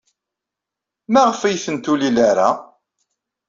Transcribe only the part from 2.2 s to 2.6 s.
ara?